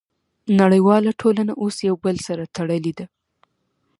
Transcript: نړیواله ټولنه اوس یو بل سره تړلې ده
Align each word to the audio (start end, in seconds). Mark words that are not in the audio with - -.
نړیواله 0.59 1.11
ټولنه 1.21 1.53
اوس 1.61 1.75
یو 1.87 1.95
بل 2.05 2.17
سره 2.27 2.43
تړلې 2.55 2.93
ده 2.97 3.05